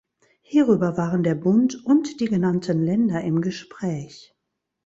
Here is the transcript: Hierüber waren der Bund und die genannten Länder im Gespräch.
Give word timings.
Hierüber 0.41 0.97
waren 0.97 1.21
der 1.21 1.35
Bund 1.35 1.85
und 1.85 2.21
die 2.21 2.25
genannten 2.25 2.83
Länder 2.83 3.21
im 3.21 3.39
Gespräch. 3.43 4.35